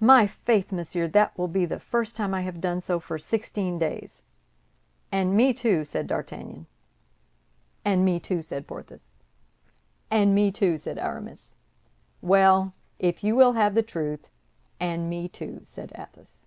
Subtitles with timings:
[0.00, 1.08] "My faith, monsieur!
[1.08, 4.20] that will be the first time I have done so for sixteen days."
[5.10, 6.66] "And me, too!" said D'Artagnan.
[7.82, 9.08] "And me, too!" said Porthos.
[10.10, 11.54] "And me, too!" said Aramis.
[12.20, 14.28] "Well, if you will have the truth,
[14.78, 16.44] and me, too!" said Athos.